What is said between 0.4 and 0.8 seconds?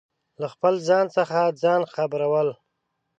له خپل